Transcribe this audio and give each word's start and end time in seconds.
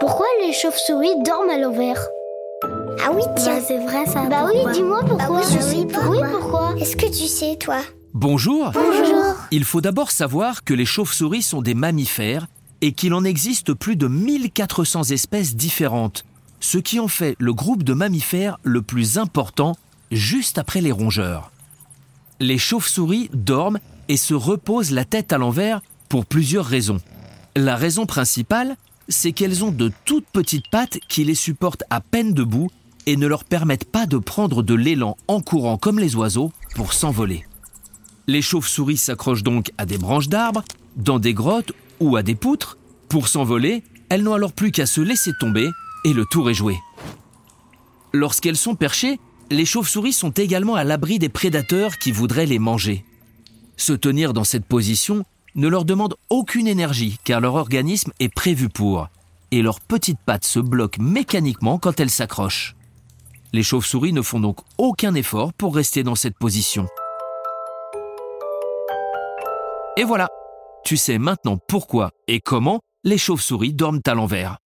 Pourquoi 0.00 0.26
les 0.40 0.52
chauves-souris 0.52 1.22
dorment 1.24 1.50
à 1.50 1.58
l'envers 1.58 2.00
Ah 3.04 3.10
oui, 3.12 3.22
tiens. 3.36 3.56
Bah, 3.56 3.64
c'est 3.66 3.78
vrai 3.78 4.06
ça. 4.06 4.26
Bah 4.26 4.46
oui, 4.46 4.60
dis-moi 4.72 5.00
pourquoi. 5.00 5.40
Bah 5.40 5.44
oui, 5.48 5.56
je 5.56 5.60
sais 5.60 5.86
pourquoi. 5.86 6.10
Oui, 6.10 6.18
pourquoi 6.30 6.74
Est-ce 6.78 6.96
que 6.96 7.06
tu 7.06 7.26
sais, 7.26 7.56
toi 7.56 7.80
Bonjour. 8.14 8.70
Bonjour. 8.72 9.34
Il 9.50 9.64
faut 9.64 9.80
d'abord 9.80 10.12
savoir 10.12 10.62
que 10.62 10.72
les 10.72 10.84
chauves-souris 10.84 11.42
sont 11.42 11.62
des 11.62 11.74
mammifères 11.74 12.46
et 12.80 12.92
qu'il 12.92 13.12
en 13.12 13.24
existe 13.24 13.74
plus 13.74 13.96
de 13.96 14.06
1400 14.06 15.10
espèces 15.10 15.56
différentes, 15.56 16.24
ce 16.60 16.78
qui 16.78 17.00
en 17.00 17.08
fait 17.08 17.34
le 17.40 17.52
groupe 17.52 17.82
de 17.82 17.92
mammifères 17.92 18.58
le 18.62 18.82
plus 18.82 19.18
important 19.18 19.74
juste 20.12 20.58
après 20.58 20.80
les 20.80 20.92
rongeurs. 20.92 21.50
Les 22.38 22.58
chauves-souris 22.58 23.30
dorment 23.34 23.80
et 24.08 24.16
se 24.16 24.34
reposent 24.34 24.92
la 24.92 25.04
tête 25.04 25.32
à 25.32 25.38
l'envers 25.38 25.80
pour 26.08 26.24
plusieurs 26.24 26.64
raisons. 26.64 27.00
La 27.56 27.74
raison 27.74 28.06
principale, 28.06 28.76
c'est 29.08 29.32
qu'elles 29.32 29.64
ont 29.64 29.72
de 29.72 29.90
toutes 30.04 30.26
petites 30.26 30.68
pattes 30.70 30.98
qui 31.08 31.24
les 31.24 31.34
supportent 31.34 31.84
à 31.90 32.00
peine 32.00 32.34
debout 32.34 32.68
et 33.06 33.16
ne 33.16 33.26
leur 33.26 33.44
permettent 33.44 33.90
pas 33.90 34.06
de 34.06 34.18
prendre 34.18 34.62
de 34.62 34.74
l'élan 34.74 35.16
en 35.28 35.40
courant 35.40 35.78
comme 35.78 35.98
les 35.98 36.14
oiseaux 36.14 36.52
pour 36.74 36.92
s'envoler. 36.92 37.46
Les 38.26 38.42
chauves-souris 38.42 38.98
s'accrochent 38.98 39.42
donc 39.42 39.70
à 39.78 39.86
des 39.86 39.96
branches 39.96 40.28
d'arbres, 40.28 40.62
dans 40.96 41.18
des 41.18 41.32
grottes 41.32 41.72
ou 42.00 42.16
à 42.16 42.22
des 42.22 42.34
poutres. 42.34 42.76
Pour 43.08 43.28
s'envoler, 43.28 43.82
elles 44.10 44.22
n'ont 44.22 44.34
alors 44.34 44.52
plus 44.52 44.70
qu'à 44.70 44.84
se 44.84 45.00
laisser 45.00 45.32
tomber 45.40 45.70
et 46.04 46.12
le 46.12 46.26
tour 46.26 46.50
est 46.50 46.54
joué. 46.54 46.76
Lorsqu'elles 48.12 48.56
sont 48.56 48.74
perchées, 48.74 49.18
les 49.50 49.64
chauves-souris 49.64 50.12
sont 50.12 50.30
également 50.30 50.74
à 50.74 50.84
l'abri 50.84 51.18
des 51.18 51.30
prédateurs 51.30 51.96
qui 51.98 52.12
voudraient 52.12 52.46
les 52.46 52.58
manger. 52.58 53.04
Se 53.78 53.94
tenir 53.94 54.34
dans 54.34 54.44
cette 54.44 54.66
position 54.66 55.24
ne 55.58 55.68
leur 55.68 55.84
demande 55.84 56.14
aucune 56.30 56.68
énergie 56.68 57.18
car 57.24 57.40
leur 57.40 57.54
organisme 57.56 58.12
est 58.20 58.32
prévu 58.32 58.68
pour, 58.68 59.08
et 59.50 59.60
leurs 59.60 59.80
petites 59.80 60.20
pattes 60.24 60.44
se 60.44 60.60
bloquent 60.60 61.02
mécaniquement 61.02 61.78
quand 61.78 62.00
elles 62.00 62.10
s'accrochent. 62.10 62.76
Les 63.52 63.64
chauves-souris 63.64 64.12
ne 64.12 64.22
font 64.22 64.40
donc 64.40 64.60
aucun 64.78 65.14
effort 65.14 65.52
pour 65.52 65.74
rester 65.74 66.02
dans 66.04 66.14
cette 66.14 66.38
position. 66.38 66.86
Et 69.96 70.04
voilà, 70.04 70.28
tu 70.84 70.96
sais 70.96 71.18
maintenant 71.18 71.58
pourquoi 71.68 72.12
et 72.28 72.40
comment 72.40 72.80
les 73.02 73.18
chauves-souris 73.18 73.74
dorment 73.74 74.00
à 74.06 74.14
l'envers. 74.14 74.58